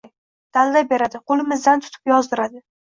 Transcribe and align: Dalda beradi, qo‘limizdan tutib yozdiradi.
Dalda 0.57 0.83
beradi, 0.95 1.23
qo‘limizdan 1.29 1.87
tutib 1.87 2.15
yozdiradi. 2.17 2.63